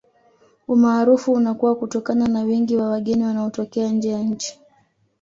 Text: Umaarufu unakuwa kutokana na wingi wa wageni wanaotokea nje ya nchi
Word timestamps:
Umaarufu 0.67 1.31
unakuwa 1.33 1.75
kutokana 1.75 2.27
na 2.27 2.41
wingi 2.41 2.77
wa 2.77 2.89
wageni 2.89 3.23
wanaotokea 3.23 3.89
nje 3.91 4.09
ya 4.09 4.19
nchi 4.19 4.59